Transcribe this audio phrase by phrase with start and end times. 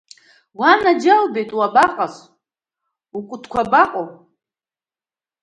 [0.59, 2.15] Уанаџьалбеит, уабаҟаз,
[3.17, 4.07] укәытқәа абаҟоу?